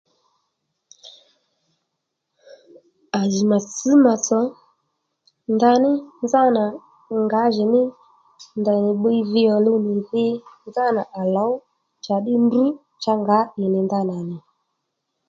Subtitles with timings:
[3.19, 4.39] À jì mà tsš mà tsò
[5.55, 5.91] ndaní
[6.25, 6.63] nzánà
[7.23, 7.81] ngǎjìní
[8.61, 10.25] ndèynì bbiy vi ò luw nì dhi
[10.69, 11.53] nzánà à lǒw
[11.99, 12.63] njàddí ndrǔ
[13.01, 14.37] cha ngǎ ì nì ndanà nì